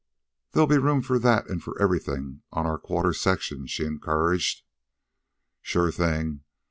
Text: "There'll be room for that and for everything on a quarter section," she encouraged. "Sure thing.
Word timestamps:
"There'll 0.51 0.65
be 0.65 0.79
room 0.79 1.03
for 1.03 1.19
that 1.19 1.47
and 1.47 1.61
for 1.63 1.79
everything 1.79 2.41
on 2.51 2.65
a 2.65 2.79
quarter 2.79 3.13
section," 3.13 3.67
she 3.67 3.85
encouraged. 3.85 4.63
"Sure 5.61 5.91
thing. 5.91 6.41